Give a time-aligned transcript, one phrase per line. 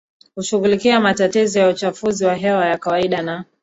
[0.35, 3.45] kushughulikia matatizo ya uchafuzi wa hewa ya kawaida na